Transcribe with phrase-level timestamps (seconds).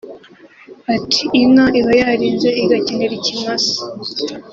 [0.95, 3.75] Ati “Inka iba yarinze igakenera ikimasa